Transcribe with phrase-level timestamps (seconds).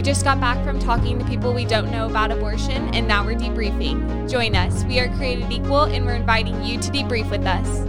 [0.00, 3.22] We just got back from talking to people we don't know about abortion, and now
[3.22, 4.30] we're debriefing.
[4.30, 4.82] Join us.
[4.84, 7.86] We are Created Equal, and we're inviting you to debrief with us.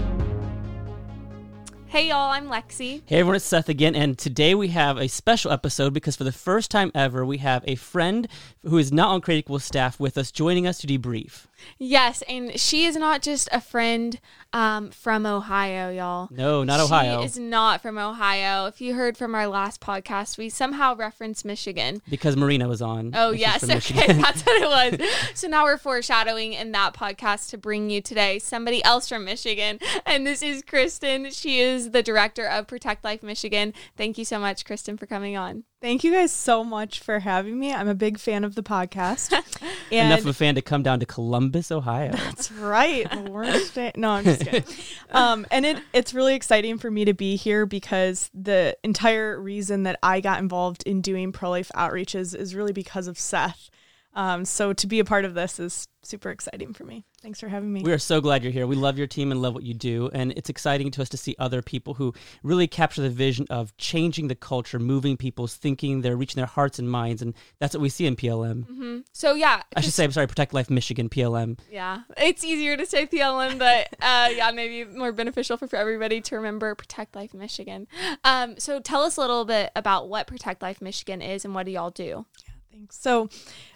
[1.85, 3.01] Hey, y'all, I'm Lexi.
[3.05, 6.33] Hey, everyone, it's Seth again, and today we have a special episode because for the
[6.33, 8.27] first time ever, we have a friend
[8.63, 11.47] who is not on Created Equal staff with us joining us to debrief.
[11.77, 14.19] Yes, and she is not just a friend
[14.53, 16.27] um, from Ohio, y'all.
[16.31, 17.19] No, not Ohio.
[17.19, 18.65] She is not from Ohio.
[18.65, 22.01] If you heard from our last podcast, we somehow referenced Michigan.
[22.09, 23.11] Because Marina was on.
[23.15, 23.63] Oh, yes.
[23.63, 25.09] Okay, that's what it was.
[25.33, 29.79] so now we're foreshadowing in that podcast to bring you today somebody else from Michigan.
[30.05, 31.31] And this is Christen.
[31.31, 33.73] She is the director of Protect Life Michigan.
[33.95, 35.63] Thank you so much, Christen, for coming on.
[35.81, 37.73] Thank you guys so much for having me.
[37.73, 39.33] I'm a big fan of the podcast.
[39.97, 42.11] Enough of a fan to come down to Columbus, Ohio.
[42.15, 43.09] That's right.
[43.09, 43.91] The worst day.
[43.95, 44.63] No, I'm just kidding.
[45.13, 49.83] Um, and it, it's really exciting for me to be here because the entire reason
[49.83, 53.69] that I got involved in doing pro life outreaches is really because of Seth.
[54.13, 57.05] Um, so to be a part of this is super exciting for me.
[57.21, 57.83] Thanks for having me.
[57.83, 58.65] We are so glad you're here.
[58.65, 60.09] We love your team and love what you do.
[60.13, 63.75] And it's exciting to us to see other people who really capture the vision of
[63.77, 67.21] changing the culture, moving people's thinking, they're reaching their hearts and minds.
[67.21, 68.65] And that's what we see in PLM.
[68.65, 68.97] Mm-hmm.
[69.13, 69.61] So, yeah.
[69.75, 71.59] I should say, I'm sorry, Protect Life Michigan, PLM.
[71.69, 72.01] Yeah.
[72.17, 76.35] It's easier to say PLM, but uh, yeah, maybe more beneficial for, for everybody to
[76.35, 77.87] remember Protect Life Michigan.
[78.23, 81.67] Um, so, tell us a little bit about what Protect Life Michigan is and what
[81.67, 82.25] do y'all do?
[82.43, 82.97] Yeah, thanks.
[82.97, 83.29] So,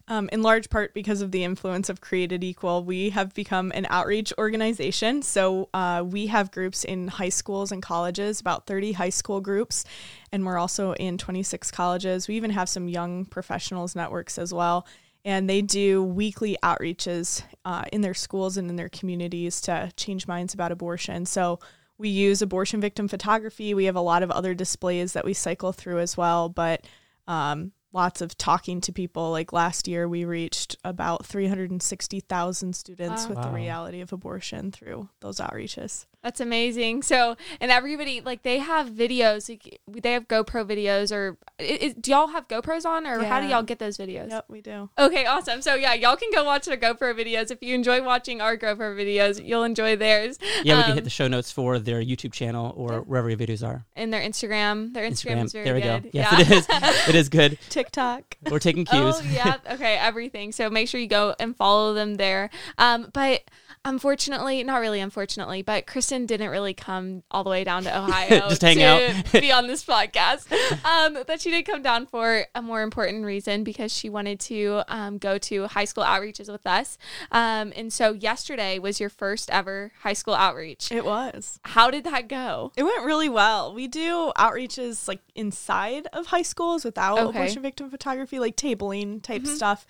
[0.07, 3.87] um, in large part because of the influence of Created Equal, we have become an
[3.89, 5.21] outreach organization.
[5.21, 9.83] So uh, we have groups in high schools and colleges, about 30 high school groups,
[10.31, 12.27] and we're also in 26 colleges.
[12.27, 14.85] We even have some young professionals networks as well.
[15.23, 20.27] And they do weekly outreaches uh, in their schools and in their communities to change
[20.27, 21.25] minds about abortion.
[21.25, 21.59] So
[21.97, 23.73] we use abortion victim photography.
[23.73, 26.47] We have a lot of other displays that we cycle through as well.
[26.47, 26.85] But
[27.27, 29.31] um, lots of talking to people.
[29.31, 33.29] Like last year, we reached about 360,000 students wow.
[33.29, 33.43] with wow.
[33.45, 36.05] the reality of abortion through those outreaches.
[36.25, 37.03] That's amazing.
[37.03, 39.47] So, and everybody like they have videos.
[39.47, 43.29] Like, they have GoPro videos, or do y'all have GoPros on, or yeah.
[43.29, 44.31] how do y'all get those videos?
[44.31, 44.89] Yep, we do.
[44.97, 45.61] Okay, awesome.
[45.61, 47.51] So yeah, y'all can go watch their GoPro videos.
[47.51, 50.39] If you enjoy watching our GoPro videos, you'll enjoy theirs.
[50.63, 53.37] Yeah, we can hit um, the show notes for their YouTube channel or wherever your
[53.37, 53.85] videos are.
[53.95, 54.95] And their Instagram.
[54.95, 56.03] Their Instagram, Instagram is very there we good.
[56.05, 56.09] go.
[56.11, 56.39] Yes, yeah.
[56.39, 57.09] it is.
[57.09, 57.59] it is good.
[57.69, 58.37] TikTok.
[58.49, 59.15] We're taking cues.
[59.19, 59.57] Oh yeah.
[59.75, 60.51] Okay, everything.
[60.51, 62.49] So make sure you go and follow them there.
[62.79, 63.43] Um, but
[63.83, 68.49] unfortunately, not really unfortunately, but Christen didn't really come all the way down to Ohio
[68.49, 70.51] just hang to out be on this podcast.
[70.85, 74.83] Um, but she did come down for a more important reason because she wanted to
[74.87, 76.97] um, go to high school outreaches with us.
[77.31, 80.91] Um, and so yesterday was your first ever high school outreach.
[80.91, 81.59] It was.
[81.63, 82.71] How did that go?
[82.77, 83.73] It went really well.
[83.73, 87.29] We do outreaches like inside of high schools without okay.
[87.29, 89.55] abortion victim photography, like tabling type mm-hmm.
[89.55, 89.85] stuff.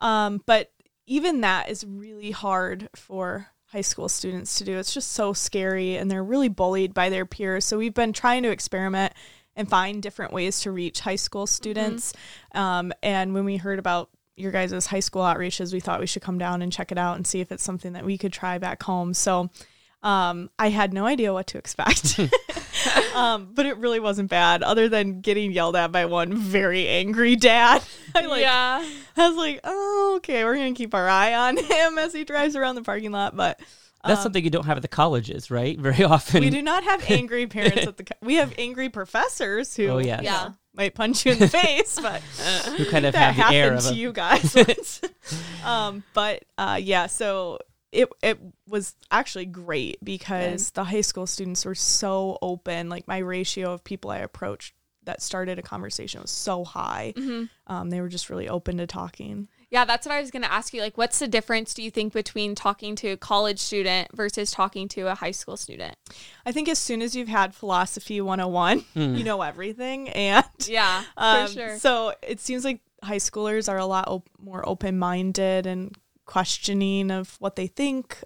[0.00, 0.72] Um, but
[1.06, 4.78] even that is really hard for high school students to do.
[4.78, 7.64] It's just so scary and they're really bullied by their peers.
[7.64, 9.12] So we've been trying to experiment
[9.56, 12.12] and find different ways to reach high school students.
[12.54, 12.58] Mm-hmm.
[12.58, 16.22] Um, and when we heard about your guys' high school outreaches, we thought we should
[16.22, 18.58] come down and check it out and see if it's something that we could try
[18.58, 19.14] back home.
[19.14, 19.50] So
[20.06, 22.20] um, I had no idea what to expect.
[23.16, 27.34] um, but it really wasn't bad, other than getting yelled at by one very angry
[27.34, 27.82] dad.
[28.14, 28.88] I like, yeah.
[29.16, 32.54] I was like, oh, okay, we're gonna keep our eye on him as he drives
[32.54, 33.34] around the parking lot.
[33.34, 33.58] But
[34.04, 35.76] that's um, something you don't have at the colleges, right?
[35.80, 36.40] Very often.
[36.40, 38.04] We do not have angry parents at the.
[38.04, 40.22] Co- we have angry professors who, oh, yes.
[40.22, 42.20] yeah, might punch you in the face, but
[42.76, 45.00] who kind of have the air of to you guys.
[45.64, 47.58] um, but uh, yeah, so
[47.96, 52.88] it it was actually great because the high school students were so open.
[52.88, 54.74] Like my ratio of people I approached
[55.04, 57.14] that started a conversation was so high.
[57.16, 57.44] Mm-hmm.
[57.72, 59.48] Um, they were just really open to talking.
[59.70, 60.80] Yeah, that's what I was going to ask you.
[60.80, 64.86] Like, what's the difference, do you think, between talking to a college student versus talking
[64.88, 65.96] to a high school student?
[66.44, 69.18] I think as soon as you've had philosophy 101, mm.
[69.18, 70.08] you know everything.
[70.10, 71.78] And yeah, um, for sure.
[71.78, 77.10] So it seems like high schoolers are a lot op- more open minded and questioning
[77.10, 78.22] of what they think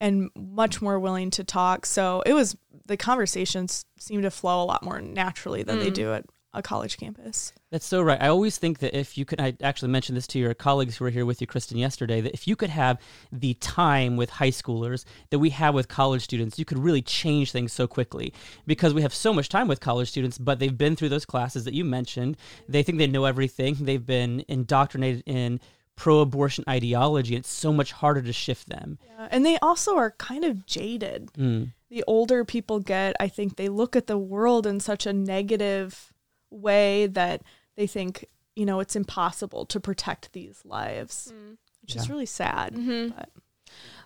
[0.00, 1.86] and much more willing to talk.
[1.86, 2.56] So it was
[2.86, 5.84] the conversations seem to flow a lot more naturally than mm.
[5.84, 7.52] they do at a college campus.
[7.70, 8.20] That's so right.
[8.22, 11.04] I always think that if you could, I actually mentioned this to your colleagues who
[11.04, 13.00] were here with you, Christen, yesterday, that if you could have
[13.32, 17.50] the time with high schoolers that we have with college students, you could really change
[17.50, 18.32] things so quickly
[18.66, 21.64] because we have so much time with college students, but they've been through those classes
[21.64, 22.36] that you mentioned.
[22.68, 23.76] They think they know everything.
[23.80, 25.60] They've been indoctrinated in
[25.96, 27.36] pro abortion ideology.
[27.36, 28.98] It's so much harder to shift them.
[29.06, 31.30] Yeah, and they also are kind of jaded.
[31.34, 31.72] Mm.
[31.90, 36.12] The older people get, I think they look at the world in such a negative
[36.50, 37.42] way that
[37.76, 41.56] they think you know, it's impossible to protect these lives, mm.
[41.82, 42.02] which yeah.
[42.02, 42.74] is really sad.
[42.74, 43.18] Mm-hmm.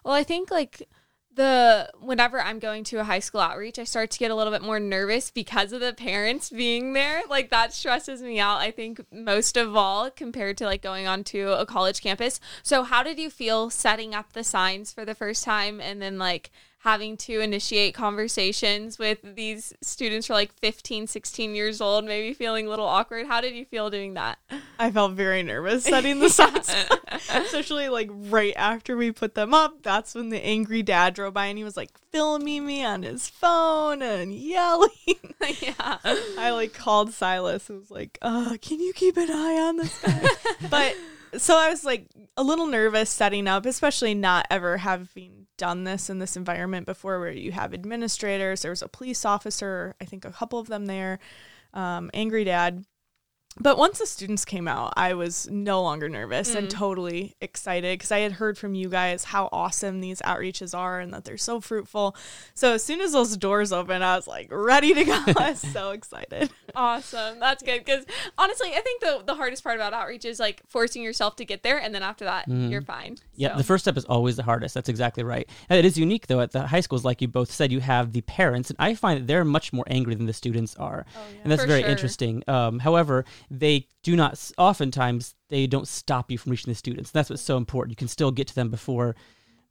[0.05, 0.89] Well, I think like
[1.39, 4.53] the whenever I'm going to a high school outreach, I start to get a little
[4.53, 7.23] bit more nervous because of the parents being there.
[7.31, 11.23] Like that stresses me out, I think most of all compared to like going on
[11.25, 12.41] to a college campus.
[12.65, 16.19] So how did you feel setting up the signs for the first time and then
[16.19, 16.51] like
[16.83, 22.33] having to initiate conversations with these students who are like 15, 16 years old, maybe
[22.33, 23.27] feeling a little awkward.
[23.27, 24.39] How did you feel doing that?
[24.79, 26.73] I felt very nervous setting the signs,
[27.31, 29.83] especially like right after we put them up.
[29.83, 33.29] That's when the angry dad drove by and he was like filming me on his
[33.29, 34.91] phone and yelling.
[35.61, 35.99] yeah.
[36.39, 40.01] I like called Silas and was like, uh, can you keep an eye on this
[40.01, 40.29] guy?
[40.71, 40.97] but
[41.41, 46.09] so I was like a little nervous setting up, especially not ever having done this
[46.09, 48.63] in this environment before where you have administrators.
[48.63, 51.19] There was a police officer, I think a couple of them there,
[51.75, 52.85] um, angry dad.
[53.61, 56.57] But once the students came out, I was no longer nervous mm.
[56.57, 61.01] and totally excited because I had heard from you guys how awesome these outreaches are
[61.01, 62.17] and that they're so fruitful.
[62.55, 65.13] So as soon as those doors opened, I was like ready to go.
[65.37, 66.51] I was so excited.
[66.75, 67.41] Awesome.
[67.41, 68.05] That's good because
[68.37, 71.63] honestly, I think the, the hardest part about outreach is like forcing yourself to get
[71.63, 71.79] there.
[71.79, 72.71] And then after that, mm.
[72.71, 73.17] you're fine.
[73.35, 73.53] Yeah.
[73.53, 73.59] So.
[73.59, 74.75] The first step is always the hardest.
[74.75, 75.49] That's exactly right.
[75.69, 78.13] And it is unique though at the high schools, like you both said, you have
[78.13, 78.71] the parents.
[78.71, 81.07] And I find that they're much more angry than the students are.
[81.17, 81.41] Oh, yeah.
[81.43, 81.91] And that's For very sure.
[81.91, 82.43] interesting.
[82.47, 87.11] Um, however, they do not oftentimes they don't stop you from reaching the students.
[87.11, 87.93] That's what's so important.
[87.93, 89.17] You can still get to them before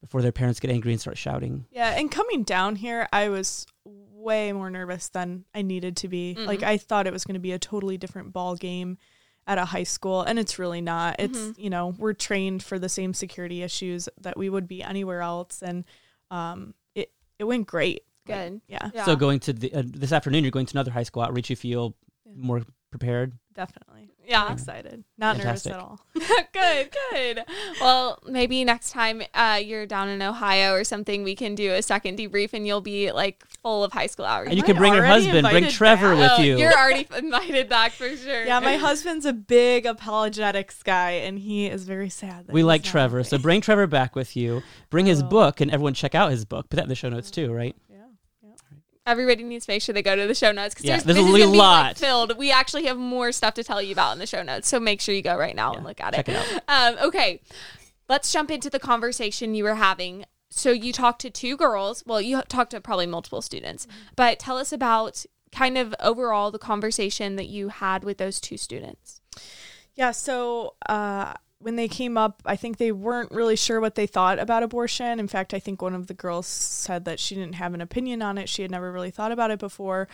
[0.01, 1.65] before their parents get angry and start shouting.
[1.71, 6.35] Yeah, and coming down here, I was way more nervous than I needed to be.
[6.35, 6.47] Mm-hmm.
[6.47, 8.97] Like I thought it was going to be a totally different ball game
[9.47, 11.15] at a high school and it's really not.
[11.19, 11.61] It's, mm-hmm.
[11.61, 15.61] you know, we're trained for the same security issues that we would be anywhere else
[15.61, 15.85] and
[16.29, 18.01] um it it went great.
[18.25, 18.53] Good.
[18.53, 18.89] Like, yeah.
[18.93, 19.05] yeah.
[19.05, 21.55] So going to the uh, this afternoon you're going to another high school outreach you
[21.55, 21.95] feel
[22.25, 22.33] yeah.
[22.35, 23.33] more prepared?
[23.57, 24.11] Definitely.
[24.23, 24.43] Yeah.
[24.43, 25.03] I'm excited.
[25.17, 25.71] Not Fantastic.
[25.71, 25.99] nervous at all.
[26.53, 27.43] good, good.
[27.81, 31.81] Well, maybe next time uh, you're down in Ohio or something, we can do a
[31.81, 34.49] second debrief and you'll be like full of high school hours.
[34.49, 36.19] And you can bring your husband, bring Trevor back.
[36.19, 36.57] with oh, you.
[36.59, 38.45] You're already invited back for sure.
[38.45, 42.45] Yeah, my husband's a big apologetics guy and he is very sad.
[42.49, 43.23] we like Trevor.
[43.23, 44.61] So bring Trevor back with you.
[44.91, 45.27] Bring his oh.
[45.27, 46.69] book and everyone check out his book.
[46.69, 47.75] Put that in the show notes too, right?
[49.07, 51.43] Everybody needs to make sure they go to the show notes because yeah, there's, there's
[51.43, 52.37] a lot like, filled.
[52.37, 55.01] We actually have more stuff to tell you about in the show notes, so make
[55.01, 56.29] sure you go right now yeah, and look at it.
[56.29, 57.41] it um, okay,
[58.09, 60.25] let's jump into the conversation you were having.
[60.49, 62.03] So you talked to two girls.
[62.05, 63.97] Well, you talked to probably multiple students, mm-hmm.
[64.15, 68.57] but tell us about kind of overall the conversation that you had with those two
[68.57, 69.21] students.
[69.95, 70.11] Yeah.
[70.11, 70.75] So.
[70.87, 74.61] Uh, when they came up, I think they weren't really sure what they thought about
[74.61, 75.19] abortion.
[75.19, 78.21] In fact, I think one of the girls said that she didn't have an opinion
[78.21, 78.47] on it.
[78.47, 80.07] She had never really thought about it before.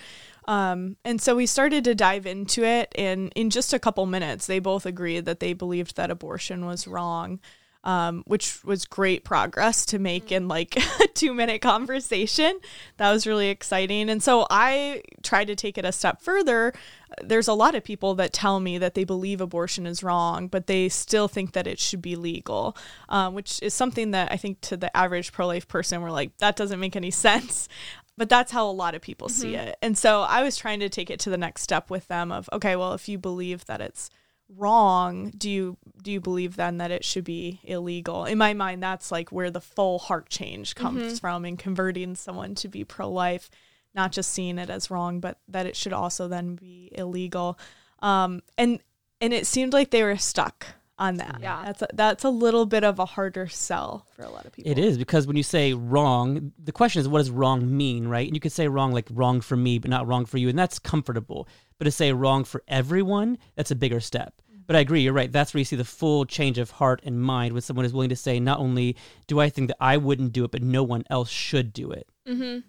[0.46, 2.94] Um, and so we started to dive into it.
[2.96, 6.88] And in just a couple minutes, they both agreed that they believed that abortion was
[6.88, 7.40] wrong
[7.84, 12.60] um, which was great progress to make in like a two minute conversation.
[12.98, 14.10] That was really exciting.
[14.10, 16.74] And so I tried to take it a step further.
[17.22, 20.68] There's a lot of people that tell me that they believe abortion is wrong, but
[20.68, 22.76] they still think that it should be legal,
[23.10, 26.38] um, which is something that I think to the average pro life person, we're like,
[26.38, 27.68] that doesn't make any sense
[28.16, 29.42] but that's how a lot of people mm-hmm.
[29.42, 29.76] see it.
[29.82, 32.50] And so I was trying to take it to the next step with them of
[32.54, 34.10] okay, well, if you believe that it's
[34.58, 38.26] wrong do you do you believe then that it should be illegal?
[38.26, 41.16] In my mind that's like where the full heart change comes mm-hmm.
[41.16, 43.50] from in converting someone to be pro-life
[43.96, 47.58] not just seeing it as wrong but that it should also then be illegal.
[48.00, 48.80] Um, and
[49.22, 50.66] and it seemed like they were stuck
[51.00, 51.40] on that.
[51.42, 51.64] Yeah.
[51.66, 54.72] That's a, that's a little bit of a harder sell for a lot of people.
[54.72, 58.28] It is because when you say wrong the question is what does wrong mean right?
[58.28, 60.60] And you could say wrong like wrong for me but not wrong for you and
[60.60, 61.48] that's comfortable.
[61.80, 65.32] But to say wrong for everyone that's a bigger step but I agree, you're right.
[65.32, 68.10] That's where you see the full change of heart and mind when someone is willing
[68.10, 68.96] to say, not only
[69.28, 72.08] do I think that I wouldn't do it, but no one else should do it.
[72.28, 72.60] Mm-hmm.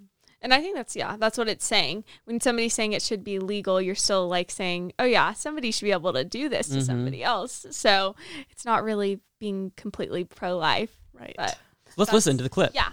[0.43, 2.05] And I think that's, yeah, that's what it's saying.
[2.25, 5.87] When somebody's saying it should be legal, you're still like saying, oh, yeah, somebody should
[5.87, 6.85] be able to do this to mm-hmm.
[6.85, 7.65] somebody else.
[7.71, 8.15] So
[8.51, 10.91] it's not really being completely pro life.
[11.15, 11.35] Right.
[11.37, 11.59] But
[11.97, 12.73] let's listen to the clip.
[12.75, 12.91] Yeah.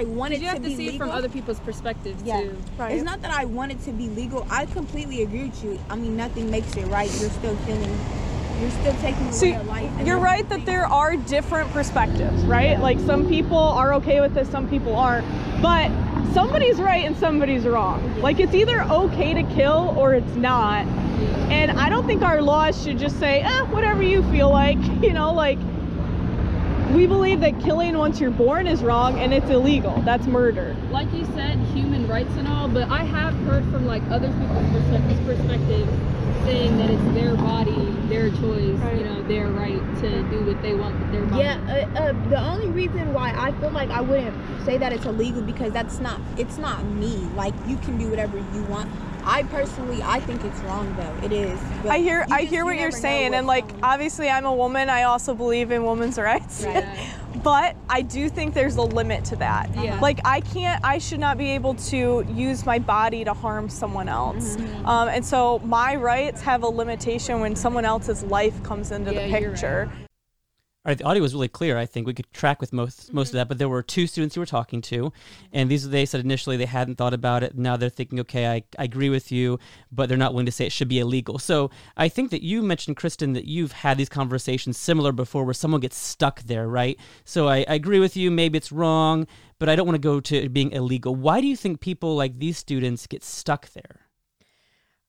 [0.00, 0.94] It's not that I wanted you have to, to see legal.
[0.94, 2.40] it from other people's perspectives yeah.
[2.40, 2.56] too.
[2.78, 2.92] Right.
[2.92, 4.46] It's not that I wanted to be legal.
[4.50, 5.78] I completely agree with you.
[5.90, 7.10] I mean, nothing makes it right.
[7.20, 7.98] You're still killing.
[8.60, 10.06] You're still taking life.
[10.06, 12.72] You're right that there are different perspectives, right?
[12.72, 12.80] Yeah.
[12.80, 15.26] Like some people are okay with this, some people aren't.
[15.60, 15.90] But
[16.32, 18.02] somebody's right and somebody's wrong.
[18.16, 18.22] Yeah.
[18.22, 20.86] Like it's either okay to kill or it's not.
[21.50, 24.78] And I don't think our laws should just say, eh, whatever you feel like.
[25.04, 25.58] You know, like
[26.94, 30.00] we believe that killing once you're born is wrong and it's illegal.
[30.02, 30.76] That's murder.
[30.90, 34.70] Like you said, human rights and all, but I have heard from like other people's
[34.76, 35.20] perspectives
[36.44, 38.98] saying that it's their body, their choice, right.
[38.98, 41.42] you know, their right to do what they want with their body.
[41.42, 45.06] Yeah, uh, uh, the only reason why I feel like I wouldn't say that it's
[45.06, 47.16] illegal because that's not it's not me.
[47.34, 48.90] Like you can do whatever you want.
[49.26, 51.26] I personally, I think it's wrong though.
[51.26, 51.58] It is.
[51.86, 54.90] I hear, I hear what you're saying, and like, obviously, I'm a woman.
[54.90, 56.62] I also believe in women's rights.
[56.64, 57.10] Right.
[57.42, 59.74] but I do think there's a limit to that.
[59.76, 59.98] Yeah.
[60.00, 64.08] Like, I can't, I should not be able to use my body to harm someone
[64.08, 64.56] else.
[64.56, 64.86] Mm-hmm.
[64.86, 69.26] Um, and so my rights have a limitation when someone else's life comes into yeah,
[69.26, 69.90] the picture.
[70.86, 71.78] All right, the audio was really clear.
[71.78, 73.36] I think we could track with most most mm-hmm.
[73.36, 75.14] of that, but there were two students you were talking to,
[75.50, 77.56] and these they said initially they hadn't thought about it.
[77.56, 79.58] Now they're thinking, okay, I, I agree with you,
[79.90, 81.38] but they're not willing to say it should be illegal.
[81.38, 85.54] So I think that you mentioned, Christen, that you've had these conversations similar before, where
[85.54, 86.98] someone gets stuck there, right?
[87.24, 88.30] So I, I agree with you.
[88.30, 89.26] Maybe it's wrong,
[89.58, 91.14] but I don't want to go to being illegal.
[91.14, 94.03] Why do you think people like these students get stuck there?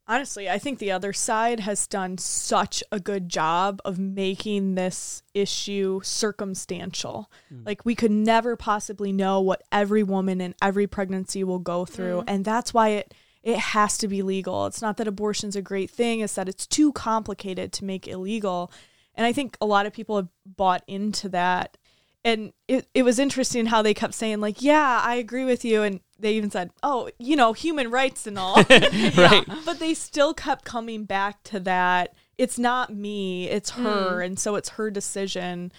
[0.07, 5.23] Honestly, I think the other side has done such a good job of making this
[5.33, 7.31] issue circumstantial.
[7.51, 7.65] Mm.
[7.65, 12.21] Like, we could never possibly know what every woman in every pregnancy will go through.
[12.21, 12.23] Mm.
[12.27, 14.67] And that's why it, it has to be legal.
[14.67, 18.71] It's not that abortion's a great thing, it's that it's too complicated to make illegal.
[19.15, 21.77] And I think a lot of people have bought into that.
[22.23, 25.83] And it, it was interesting how they kept saying, like, yeah, I agree with you.
[25.83, 29.43] And they even said, "Oh, you know, human rights and all." right.
[29.65, 32.13] But they still kept coming back to that.
[32.37, 34.25] It's not me, it's her, mm.
[34.25, 35.71] and so it's her decision.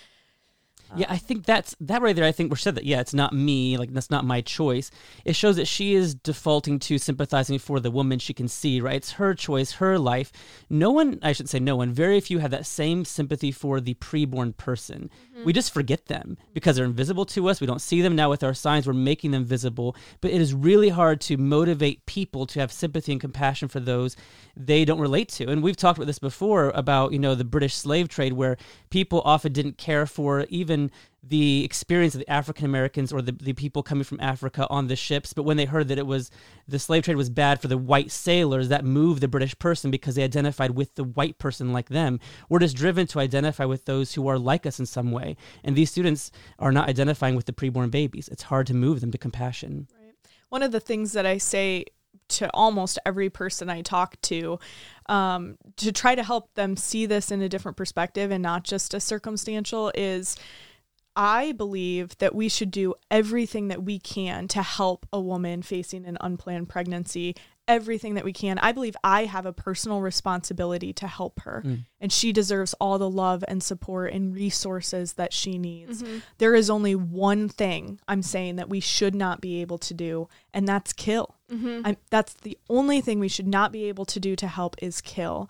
[0.95, 2.25] Yeah, I think that's that right there.
[2.25, 2.85] I think we're said that.
[2.85, 3.77] Yeah, it's not me.
[3.77, 4.91] Like that's not my choice.
[5.25, 8.81] It shows that she is defaulting to sympathizing for the woman she can see.
[8.81, 10.33] Right, it's her choice, her life.
[10.71, 11.93] No one, I should say, no one.
[11.93, 15.11] Very few have that same sympathy for the preborn person.
[15.35, 15.45] Mm-hmm.
[15.45, 17.61] We just forget them because they're invisible to us.
[17.61, 18.87] We don't see them now with our signs.
[18.87, 19.97] We're making them visible.
[20.21, 24.17] But it is really hard to motivate people to have sympathy and compassion for those
[24.57, 25.49] they don't relate to.
[25.49, 28.57] And we've talked about this before about you know the British slave trade, where
[28.91, 30.76] people often didn't care for even
[31.23, 34.97] the experience of the African Americans or the, the people coming from Africa on the
[34.97, 35.33] ships.
[35.33, 36.31] But when they heard that it was
[36.69, 40.15] the slave trade was bad for the white sailors, that moved the British person because
[40.15, 42.21] they identified with the white person like them.
[42.49, 45.37] We're just driven to identify with those who are like us in some way.
[45.65, 48.29] And these students are not identifying with the preborn babies.
[48.29, 49.89] It's hard to move them to compassion.
[50.01, 50.15] Right.
[50.49, 51.87] One of the things that I say
[52.29, 54.59] to almost every person I talk to
[55.09, 58.95] um, to try to help them see this in a different perspective and not just
[58.95, 60.37] a circumstantial is
[61.17, 66.05] I believe that we should do everything that we can to help a woman facing
[66.05, 67.35] an unplanned pregnancy
[67.69, 68.59] everything that we can.
[68.59, 71.85] I believe I have a personal responsibility to help her, mm.
[72.01, 76.03] and she deserves all the love and support and resources that she needs.
[76.03, 76.19] Mm-hmm.
[76.39, 80.29] There is only one thing I'm saying that we should not be able to do,
[80.55, 81.37] and that's kill.
[81.51, 81.93] Mm-hmm.
[82.11, 85.49] that's the only thing we should not be able to do to help is kill,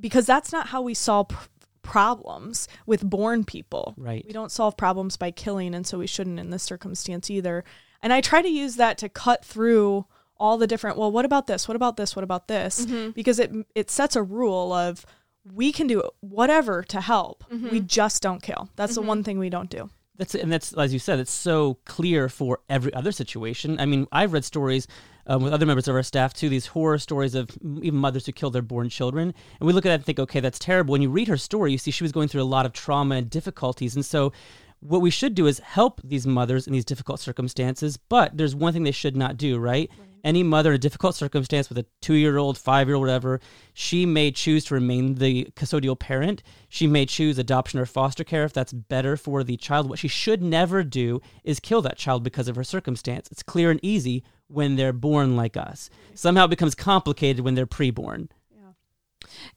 [0.00, 1.48] because that's not how we solve.
[1.88, 3.94] Pr- problems with born people.
[3.96, 4.24] Right.
[4.26, 7.64] We don't solve problems by killing, and so we shouldn't in this circumstance either.
[8.02, 10.06] And I try to use that to cut through
[10.40, 13.10] all the different well what about this what about this what about this mm-hmm.
[13.10, 15.04] because it it sets a rule of
[15.52, 17.70] we can do whatever to help mm-hmm.
[17.70, 19.02] we just don't kill that's mm-hmm.
[19.02, 22.28] the one thing we don't do that's and that's as you said it's so clear
[22.28, 24.86] for every other situation i mean i've read stories
[25.28, 27.50] um, with other members of our staff too these horror stories of
[27.82, 30.40] even mothers who kill their born children and we look at that and think okay
[30.40, 32.66] that's terrible when you read her story you see she was going through a lot
[32.66, 34.32] of trauma and difficulties and so
[34.80, 38.72] what we should do is help these mothers in these difficult circumstances but there's one
[38.72, 39.90] thing they should not do right.
[39.90, 43.06] right any mother in a difficult circumstance with a two year old, five year old,
[43.06, 43.40] whatever,
[43.72, 46.42] she may choose to remain the custodial parent.
[46.68, 49.88] She may choose adoption or foster care if that's better for the child.
[49.88, 53.28] What she should never do is kill that child because of her circumstance.
[53.30, 55.90] It's clear and easy when they're born like us.
[56.14, 58.28] Somehow it becomes complicated when they're preborn.
[58.50, 58.72] Yeah.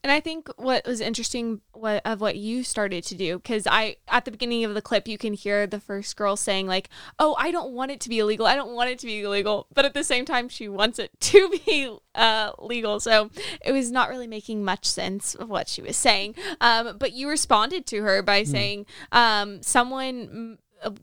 [0.04, 3.96] And I think what was interesting what, of what you started to do, because I,
[4.10, 7.36] at the beginning of the clip, you can hear the first girl saying, like, oh,
[7.40, 8.46] I don't want it to be illegal.
[8.46, 9.68] I don't want it to be illegal.
[9.74, 13.00] But at the same time, she wants it to be uh, legal.
[13.00, 13.32] So
[13.64, 16.36] it was not really making much sense of what she was saying.
[16.60, 18.48] Um, but you responded to her by mm.
[18.48, 20.58] saying, um, someone,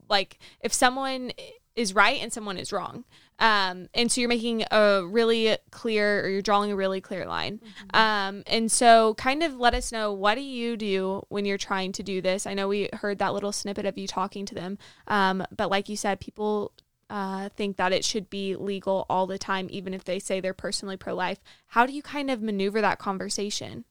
[0.08, 1.32] like, if someone
[1.78, 3.04] is right and someone is wrong.
[3.38, 7.58] Um, and so you're making a really clear, or you're drawing a really clear line.
[7.58, 7.96] Mm-hmm.
[7.96, 11.92] Um, and so kind of let us know what do you do when you're trying
[11.92, 12.46] to do this?
[12.46, 15.88] I know we heard that little snippet of you talking to them, um, but like
[15.88, 16.72] you said, people
[17.10, 20.54] uh, think that it should be legal all the time, even if they say they're
[20.54, 21.38] personally pro life.
[21.68, 23.84] How do you kind of maneuver that conversation?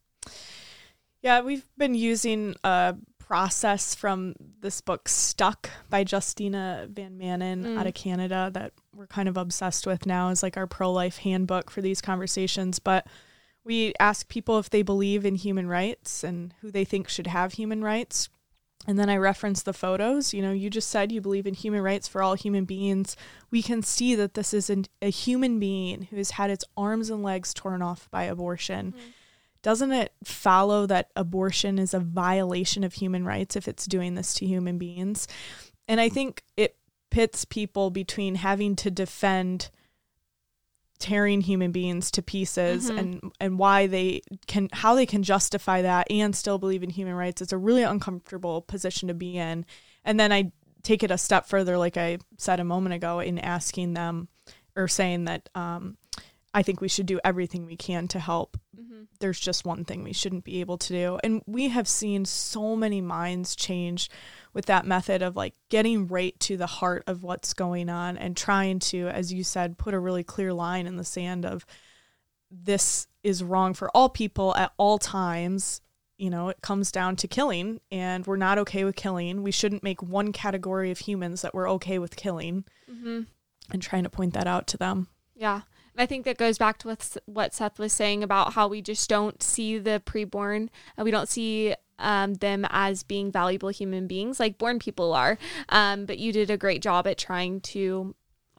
[1.21, 2.95] Yeah, we've been using a
[3.27, 7.77] process from this book Stuck by Justina Van Manen mm.
[7.77, 11.17] out of Canada that we're kind of obsessed with now is like our pro life
[11.17, 12.79] handbook for these conversations.
[12.79, 13.05] But
[13.65, 17.53] we ask people if they believe in human rights and who they think should have
[17.53, 18.29] human rights.
[18.87, 20.33] And then I reference the photos.
[20.33, 23.17] You know, you just said you believe in human rights for all human beings.
[23.51, 27.09] We can see that this is an, a human being who has had its arms
[27.09, 28.93] and legs torn off by abortion.
[28.93, 29.09] Mm-hmm.
[29.67, 34.33] Doesn't it follow that abortion is a violation of human rights if it's doing this
[34.35, 35.27] to human beings?
[35.89, 36.77] And I think it
[37.11, 39.69] pits people between having to defend
[40.99, 42.97] tearing human beings to pieces mm-hmm.
[42.97, 47.13] and and why they can how they can justify that and still believe in human
[47.13, 49.65] rights it's a really uncomfortable position to be in
[50.05, 50.49] and then i
[50.81, 54.27] take it a step further like i said a moment ago in asking them
[54.75, 55.97] or saying that um,
[56.53, 59.03] i think we should do everything we can to help mm-hmm.
[59.19, 62.75] there's just one thing we shouldn't be able to do and we have seen so
[62.75, 64.09] many minds change
[64.57, 68.35] with that method of like getting right to the heart of what's going on and
[68.35, 71.63] trying to, as you said, put a really clear line in the sand of
[72.49, 75.79] this is wrong for all people at all times.
[76.17, 79.43] You know, it comes down to killing, and we're not okay with killing.
[79.43, 83.21] We shouldn't make one category of humans that we're okay with killing mm-hmm.
[83.71, 85.07] and trying to point that out to them.
[85.35, 85.61] Yeah.
[85.97, 89.41] I think that goes back to what Seth was saying about how we just don't
[89.41, 90.69] see the preborn.
[90.97, 95.37] We don't see um, them as being valuable human beings like born people are.
[95.69, 98.15] Um, but you did a great job at trying to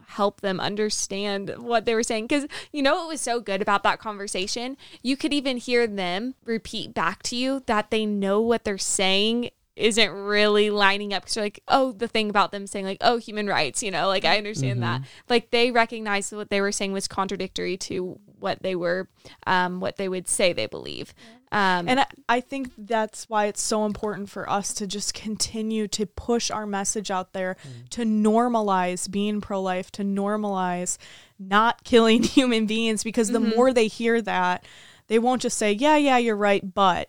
[0.08, 3.82] help them understand what they were saying because you know what was so good about
[3.82, 8.64] that conversation you could even hear them repeat back to you that they know what
[8.64, 12.84] they're saying isn't really lining up because you're like, oh, the thing about them saying
[12.84, 15.02] like, oh, human rights, you know, like I understand mm-hmm.
[15.02, 15.08] that.
[15.28, 19.08] Like they recognized what they were saying was contradictory to what they were,
[19.46, 21.14] um, what they would say they believe.
[21.50, 25.88] Um, and I, I think that's why it's so important for us to just continue
[25.88, 27.84] to push our message out there mm-hmm.
[27.90, 30.98] to normalize being pro life, to normalize
[31.38, 33.56] not killing human beings, because the mm-hmm.
[33.56, 34.64] more they hear that,
[35.06, 37.08] they won't just say, yeah, yeah, you're right, but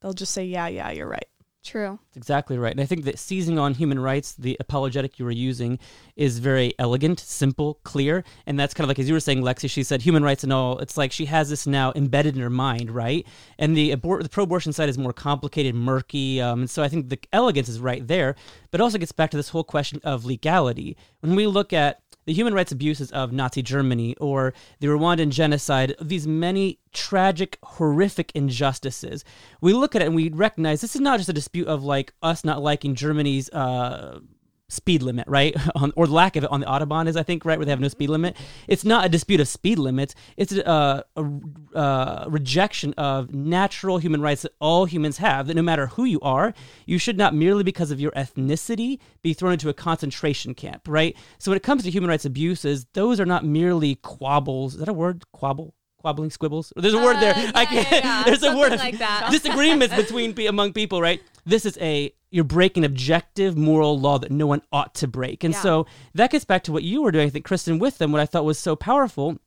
[0.00, 1.26] they'll just say, yeah, yeah, you're right.
[1.64, 1.98] True.
[2.08, 2.72] That's exactly right.
[2.72, 5.78] And I think that seizing on human rights, the apologetic you were using,
[6.14, 8.22] is very elegant, simple, clear.
[8.44, 10.52] And that's kind of like, as you were saying, Lexi, she said human rights and
[10.52, 10.78] all.
[10.78, 13.26] It's like she has this now embedded in her mind, right?
[13.58, 16.38] And the, abor- the pro abortion side is more complicated, murky.
[16.38, 18.36] Um, and so I think the elegance is right there.
[18.70, 20.98] But it also gets back to this whole question of legality.
[21.20, 25.94] When we look at the human rights abuses of Nazi Germany or the Rwandan genocide,
[26.00, 29.24] these many tragic, horrific injustices.
[29.60, 32.12] We look at it and we recognize this is not just a dispute of like
[32.22, 34.20] us not liking Germany's uh,
[34.68, 35.54] speed limit, right?
[35.74, 37.80] on, or lack of it on the Autobahn is, I think, right, where they have
[37.80, 38.36] no speed limit.
[38.68, 40.14] It's not a dispute of speed limits.
[40.36, 45.54] It's uh, a, a, a, rejection of natural human rights that all humans have, that
[45.54, 46.54] no matter who you are,
[46.86, 51.16] you should not merely because of your ethnicity be thrown into a concentration camp, right?
[51.38, 54.74] So when it comes to human rights abuses, those are not merely quabbles.
[54.74, 55.24] Is that a word?
[55.34, 55.72] Quabble?
[56.04, 56.72] Quabbling squibbles.
[56.76, 57.34] There's a word there.
[57.34, 57.90] Uh, yeah, I can't.
[57.90, 58.22] Yeah, yeah.
[58.26, 59.28] There's Something a word like that.
[59.32, 61.22] disagreements between among people, right?
[61.46, 65.44] This is a you're breaking objective moral law that no one ought to break.
[65.44, 68.10] And so that gets back to what you were doing, I think, Christen, with them.
[68.10, 69.38] What I thought was so powerful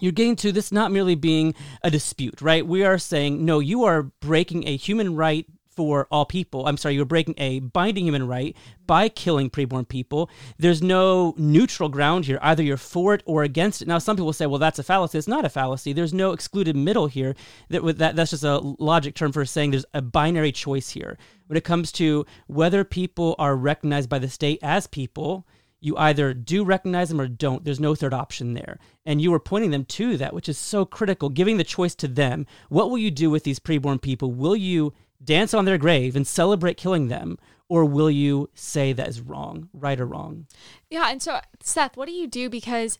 [0.00, 2.66] you're getting to this not merely being a dispute, right?
[2.66, 6.66] We are saying, no, you are breaking a human right for all people.
[6.66, 8.56] I'm sorry, you're breaking a binding human right
[8.86, 10.28] by killing preborn people.
[10.58, 12.38] There's no neutral ground here.
[12.42, 13.88] Either you're for it or against it.
[13.88, 15.18] Now, some people say, well, that's a fallacy.
[15.18, 15.92] It's not a fallacy.
[15.92, 17.34] There's no excluded middle here.
[17.70, 21.16] That, that That's just a logic term for saying there's a binary choice here.
[21.46, 25.46] When it comes to whether people are recognized by the state as people,
[25.82, 27.64] you either do recognize them or don't.
[27.64, 28.78] There's no third option there.
[29.04, 32.08] And you were pointing them to that, which is so critical, giving the choice to
[32.08, 32.46] them.
[32.68, 34.32] What will you do with these preborn people?
[34.32, 37.38] Will you dance on their grave and celebrate killing them?
[37.68, 40.46] Or will you say that is wrong, right or wrong?
[40.90, 41.10] Yeah.
[41.10, 42.50] And so, Seth, what do you do?
[42.50, 42.98] Because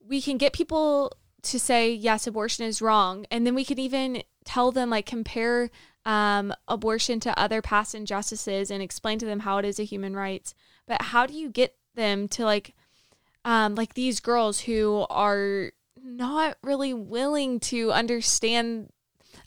[0.00, 3.26] we can get people to say, yes, abortion is wrong.
[3.30, 5.70] And then we can even tell them, like, compare
[6.04, 10.14] um, abortion to other past injustices and explain to them how it is a human
[10.14, 10.54] rights.
[10.86, 12.74] But how do you get them to, like,
[13.44, 18.90] um, like these girls who are not really willing to understand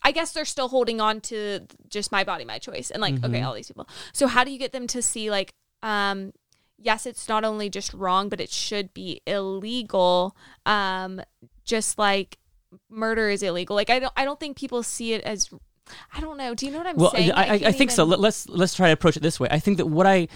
[0.03, 3.25] I guess they're still holding on to just my body, my choice, and like mm-hmm.
[3.25, 3.87] okay, all these people.
[4.13, 6.33] So how do you get them to see like, um,
[6.77, 10.35] yes, it's not only just wrong, but it should be illegal.
[10.65, 11.21] Um,
[11.63, 12.37] just like
[12.89, 13.75] murder is illegal.
[13.75, 15.49] Like I don't, I don't think people see it as
[16.13, 16.53] I don't know.
[16.53, 17.31] Do you know what I'm well, saying?
[17.31, 17.95] I, I, I think even...
[17.95, 18.03] so.
[18.03, 19.47] Let's let's try to approach it this way.
[19.51, 20.27] I think that what I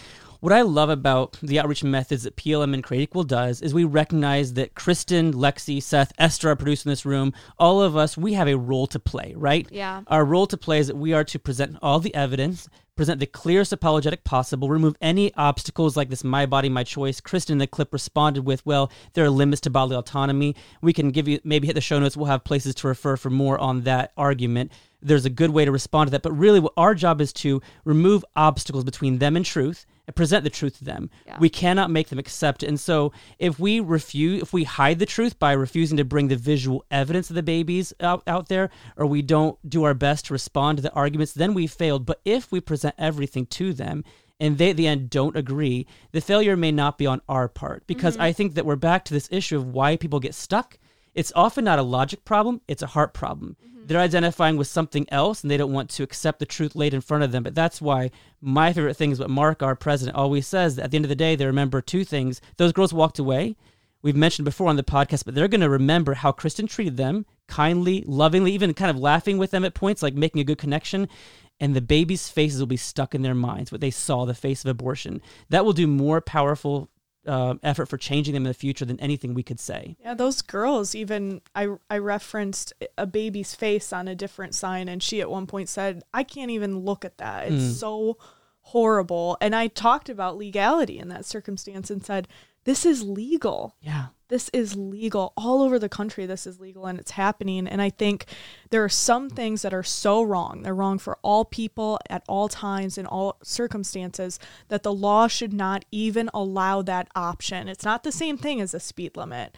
[0.43, 3.85] what I love about the outreach methods that PLM and Create Equal does is we
[3.85, 8.33] recognize that Christen, Lexi, Seth, Esther, are producer in this room, all of us, we
[8.33, 9.65] have a role to play, right?
[9.71, 10.01] Yeah.
[10.07, 13.25] Our role to play is that we are to present all the evidence, present the
[13.25, 17.21] clearest apologetic possible, remove any obstacles like this my body, my choice.
[17.21, 20.57] Christen in the clip responded with, well, there are limits to bodily autonomy.
[20.81, 22.17] We can give you, maybe hit the show notes.
[22.17, 24.73] We'll have places to refer for more on that argument.
[25.01, 26.21] There's a good way to respond to that.
[26.21, 30.43] But really, what our job is to remove obstacles between them and truth and present
[30.43, 31.09] the truth to them.
[31.25, 31.37] Yeah.
[31.39, 32.67] We cannot make them accept it.
[32.67, 36.35] And so if we refuse, if we hide the truth by refusing to bring the
[36.35, 40.33] visual evidence of the babies out, out there, or we don't do our best to
[40.33, 42.05] respond to the arguments, then we failed.
[42.05, 44.03] But if we present everything to them,
[44.39, 47.87] and they at the end don't agree, the failure may not be on our part.
[47.87, 48.23] Because mm-hmm.
[48.23, 50.77] I think that we're back to this issue of why people get stuck.
[51.13, 53.55] It's often not a logic problem, it's a heart problem.
[53.61, 56.93] Mm-hmm they're identifying with something else and they don't want to accept the truth laid
[56.93, 57.43] in front of them.
[57.43, 60.97] But that's why my favorite thing is what Mark, our president, always says at the
[60.97, 62.41] end of the day, they remember two things.
[62.57, 63.55] Those girls walked away.
[64.01, 67.25] We've mentioned before on the podcast, but they're going to remember how Christen treated them
[67.47, 71.07] kindly, lovingly, even kind of laughing with them at points, like making a good connection.
[71.59, 74.65] And the babies' faces will be stuck in their minds, what they saw, the face
[74.65, 75.21] of abortion.
[75.49, 76.89] That will do more powerful
[77.27, 79.95] uh, effort for changing them in the future than anything we could say.
[80.01, 85.01] Yeah, those girls even I I referenced a baby's face on a different sign and
[85.01, 87.47] she at one point said, "I can't even look at that.
[87.47, 87.73] It's mm.
[87.73, 88.17] so
[88.61, 92.27] horrible." And I talked about legality in that circumstance and said,
[92.65, 95.31] "This is legal." Yeah this is legal.
[95.37, 97.67] All over the country this is legal and it's happening.
[97.67, 98.25] And i think
[98.71, 100.63] there are some things that are so wrong.
[100.63, 105.53] They're wrong for all people at all times in all circumstances that the law should
[105.53, 107.67] not even allow that option.
[107.67, 109.55] It's not the same thing as a speed limit.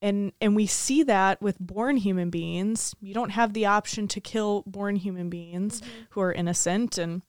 [0.00, 2.94] And and we see that with born human beings.
[3.00, 6.02] You don't have the option to kill born human beings mm-hmm.
[6.10, 6.98] who are innocent.
[6.98, 7.22] And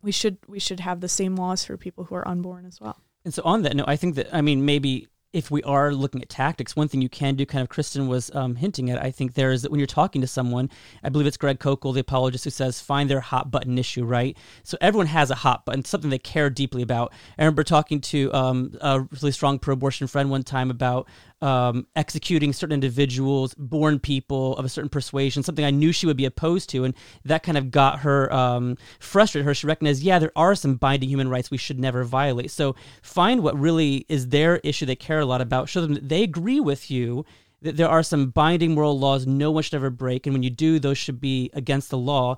[0.00, 2.96] we should we should have the same laws for people who are unborn as well.
[3.26, 6.22] And so on that note i think that i mean maybe if we are looking
[6.22, 9.10] at tactics, one thing you can do, kind of Christen was um, hinting at, I
[9.10, 10.70] think there is that when you're talking to someone,
[11.02, 14.36] I believe it's Greg Koukl, the apologist, who says, find their hot button issue, right?
[14.62, 17.12] So everyone has a hot button, something they care deeply about.
[17.36, 21.08] I remember talking to um, a really strong pro abortion friend one time about
[21.42, 26.16] um, executing certain individuals, born people of a certain persuasion, something I knew she would
[26.16, 26.84] be opposed to.
[26.84, 26.94] And
[27.24, 29.46] that kind of got her um, frustrated.
[29.46, 32.50] Her, she recognized, yeah, there are some binding human rights we should never violate.
[32.50, 36.08] So find what really is their issue they care a lot about, show them that
[36.08, 37.24] they agree with you
[37.62, 40.26] that there are some binding moral laws no one should ever break.
[40.26, 42.36] And when you do, those should be against the law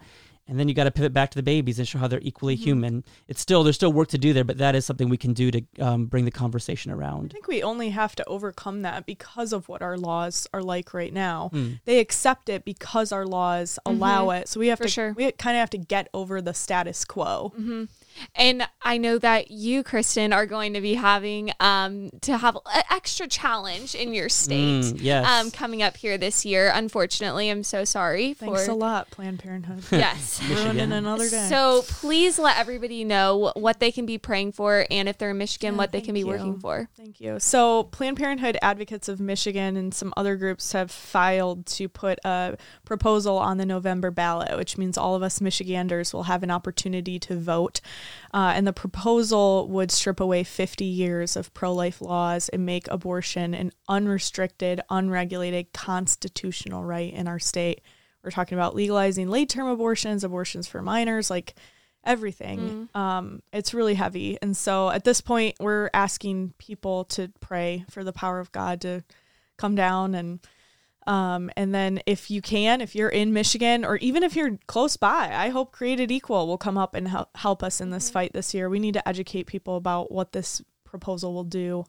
[0.49, 2.55] and then you got to pivot back to the babies and show how they're equally
[2.57, 2.65] mm-hmm.
[2.65, 3.05] human.
[3.29, 5.51] It's still there's still work to do there, but that is something we can do
[5.51, 7.33] to um, bring the conversation around.
[7.33, 10.95] I think we only have to overcome that because of what our laws are like
[10.95, 11.51] right now.
[11.53, 11.81] Mm.
[11.85, 13.97] They accept it because our laws mm-hmm.
[13.97, 14.49] allow it.
[14.49, 15.13] So we have For to sure.
[15.13, 17.53] we kind of have to get over the status quo.
[17.59, 17.85] Mm-hmm.
[18.35, 22.83] And I know that you, Christen, are going to be having um, to have an
[22.91, 24.85] extra challenge in your state.
[24.85, 25.27] Mm, yes.
[25.27, 26.71] Um, coming up here this year.
[26.75, 28.35] Unfortunately, I'm so sorry.
[28.35, 29.85] Thanks a lot, Planned Parenthood.
[29.97, 30.43] Yes.
[30.49, 31.49] Ruining another day.
[31.49, 35.39] So please let everybody know what they can be praying for and if they're in
[35.39, 36.27] Michigan, yeah, what they can be you.
[36.27, 36.89] working for.
[36.97, 37.41] Thank you.
[37.41, 42.57] So Planned Parenthood Advocates of Michigan and some other groups have filed to put a
[42.85, 47.19] proposal on the November ballot, which means all of us Michiganders will have an opportunity
[47.21, 47.81] to vote.
[48.33, 52.89] Uh, and the proposal would strip away 50 years of pro life laws and make
[52.89, 57.81] abortion an unrestricted, unregulated constitutional right in our state.
[58.23, 61.55] We're talking about legalizing late term abortions, abortions for minors, like
[62.05, 62.89] everything.
[62.95, 62.99] Mm.
[62.99, 64.39] Um, it's really heavy.
[64.41, 68.81] And so at this point, we're asking people to pray for the power of God
[68.83, 69.05] to
[69.57, 70.41] come down and
[71.07, 74.97] um, and then if you can, if you're in Michigan or even if you're close
[74.97, 78.13] by, I hope Created Equal will come up and help, help us in this mm-hmm.
[78.13, 78.69] fight this year.
[78.69, 81.85] We need to educate people about what this proposal will do.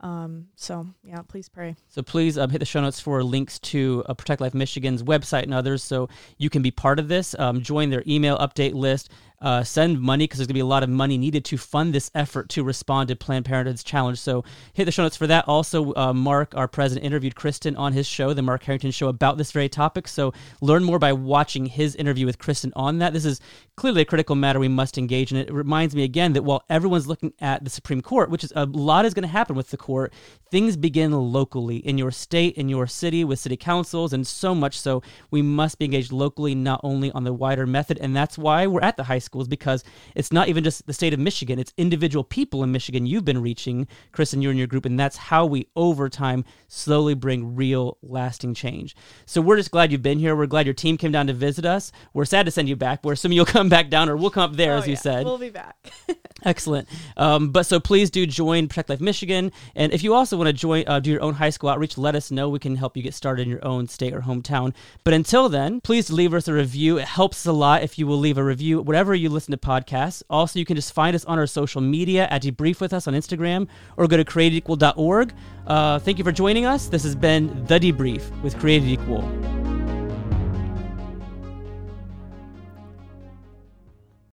[0.00, 1.74] Um, so yeah, please pray.
[1.88, 5.42] So please uh, hit the show notes for links to uh, Protect Life Michigan's website
[5.42, 7.34] and others, so you can be part of this.
[7.38, 10.66] Um, join their email update list uh, send money because there's going to be a
[10.66, 14.18] lot of money needed to fund this effort to respond to Planned Parenthood's challenge.
[14.18, 15.46] So hit the show notes for that.
[15.46, 19.38] Also, uh, Mark, our president, interviewed Christen on his show, the Mark Harrington Show, about
[19.38, 20.08] this very topic.
[20.08, 23.12] So learn more by watching his interview with Christen on that.
[23.12, 23.40] This is
[23.76, 25.38] clearly a critical matter we must engage in.
[25.38, 28.66] It reminds me again that while everyone's looking at the Supreme Court, which is a
[28.66, 30.12] lot is going to happen with the court,
[30.50, 34.78] things begin locally in your state, in your city, with city councils, and so much
[34.80, 37.98] so we must be engaged locally, not only on the wider method.
[38.00, 41.12] And that's why we're at the high schools because it's not even just the state
[41.14, 44.66] of Michigan, it's individual people in Michigan you've been reaching, Chris and you and your
[44.66, 48.96] group, and that's how we over time slowly bring real lasting change.
[49.26, 50.34] So we're just glad you've been here.
[50.34, 51.92] We're glad your team came down to visit us.
[52.14, 53.04] We're sad to send you back.
[53.04, 55.00] We're assuming you'll come back down or we'll come up there, oh, as you yeah.
[55.00, 55.24] said.
[55.24, 55.76] We'll be back.
[56.44, 56.88] Excellent.
[57.16, 59.52] Um, but so please do join Protect Life Michigan.
[59.74, 62.14] And if you also want to join, uh, do your own high school outreach, let
[62.14, 62.48] us know.
[62.48, 64.74] We can help you get started in your own state or hometown.
[65.04, 66.98] But until then, please leave us a review.
[66.98, 70.22] It helps a lot if you will leave a review, whatever you listen to podcasts.
[70.30, 73.14] Also, you can just find us on our social media at Debrief with us on
[73.14, 75.34] Instagram or go to createdequal.org.
[75.66, 76.88] Uh, thank you for joining us.
[76.88, 79.77] This has been The Debrief with Created Equal.